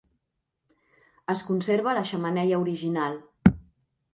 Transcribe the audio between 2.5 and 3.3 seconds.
original.